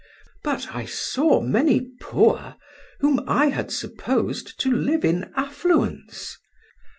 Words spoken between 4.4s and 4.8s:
to